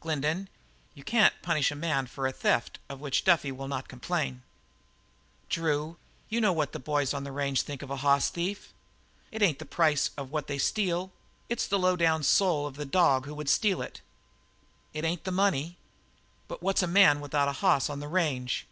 [0.00, 0.48] Glendin,
[0.94, 4.42] you can't punish a man for a theft of which Duffy will not complain."
[5.50, 5.98] "Drew,
[6.30, 8.72] you know what the boys on the range think of a hoss thief.
[9.30, 11.12] It ain't the price of what they steal;
[11.50, 14.00] it's the low down soul of the dog that would steal it.
[14.94, 15.76] It ain't the money.
[16.48, 18.66] But what's a man without a hoss on the range?